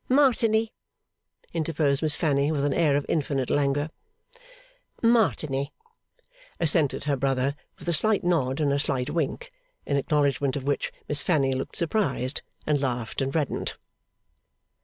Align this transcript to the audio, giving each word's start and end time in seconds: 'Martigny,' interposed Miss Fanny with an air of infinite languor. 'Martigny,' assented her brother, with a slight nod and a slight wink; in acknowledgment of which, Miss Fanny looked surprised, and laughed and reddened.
'Martigny,' 0.09 0.73
interposed 1.53 2.01
Miss 2.01 2.15
Fanny 2.15 2.51
with 2.51 2.65
an 2.65 2.73
air 2.73 2.97
of 2.97 3.05
infinite 3.07 3.51
languor. 3.51 3.91
'Martigny,' 5.03 5.71
assented 6.59 7.03
her 7.03 7.15
brother, 7.15 7.55
with 7.77 7.87
a 7.87 7.93
slight 7.93 8.23
nod 8.23 8.59
and 8.59 8.73
a 8.73 8.79
slight 8.79 9.11
wink; 9.11 9.51
in 9.85 9.97
acknowledgment 9.97 10.55
of 10.55 10.63
which, 10.63 10.91
Miss 11.07 11.21
Fanny 11.21 11.53
looked 11.53 11.75
surprised, 11.75 12.41
and 12.65 12.81
laughed 12.81 13.21
and 13.21 13.35
reddened. 13.35 13.75